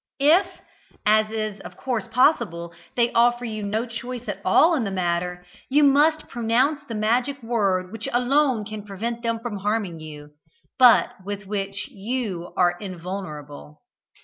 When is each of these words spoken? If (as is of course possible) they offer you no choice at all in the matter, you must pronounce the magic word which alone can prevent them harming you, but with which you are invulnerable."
If 0.19 0.47
(as 1.05 1.29
is 1.29 1.59
of 1.59 1.77
course 1.77 2.07
possible) 2.07 2.73
they 2.95 3.11
offer 3.13 3.45
you 3.45 3.61
no 3.61 3.85
choice 3.85 4.27
at 4.27 4.41
all 4.43 4.73
in 4.73 4.83
the 4.83 4.89
matter, 4.89 5.45
you 5.69 5.83
must 5.83 6.27
pronounce 6.27 6.81
the 6.87 6.95
magic 6.95 7.43
word 7.43 7.91
which 7.91 8.09
alone 8.11 8.65
can 8.65 8.81
prevent 8.83 9.21
them 9.21 9.39
harming 9.57 9.99
you, 9.99 10.31
but 10.79 11.09
with 11.23 11.45
which 11.45 11.87
you 11.89 12.51
are 12.57 12.77
invulnerable." 12.79 13.83